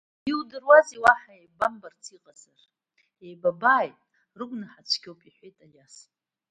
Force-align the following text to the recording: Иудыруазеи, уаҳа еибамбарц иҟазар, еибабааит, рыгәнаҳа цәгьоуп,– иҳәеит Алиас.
Иудыруазеи, 0.29 1.01
уаҳа 1.03 1.33
еибамбарц 1.39 2.03
иҟазар, 2.15 2.61
еибабааит, 3.25 3.99
рыгәнаҳа 4.37 4.81
цәгьоуп,– 4.89 5.19
иҳәеит 5.27 5.57
Алиас. 5.65 5.95